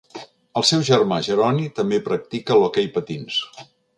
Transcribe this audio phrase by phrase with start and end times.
[0.59, 3.39] El seu germà Jeroni també practicà l'hoquei patins.